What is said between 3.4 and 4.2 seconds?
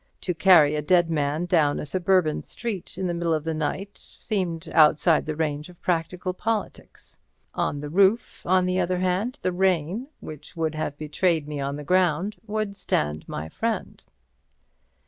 the night